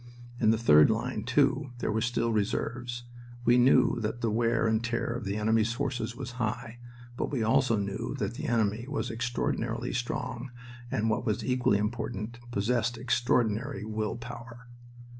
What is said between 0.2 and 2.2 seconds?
In the third line, too, there were